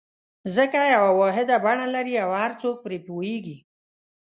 [0.55, 3.57] ځکه یوه واحده بڼه لري او هر څوک پرې پوهېږي.